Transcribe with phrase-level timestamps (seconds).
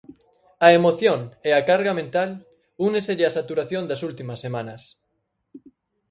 [0.65, 2.29] Á emoción e á carga mental
[2.87, 4.81] úneselle a saturación das últimas semanas.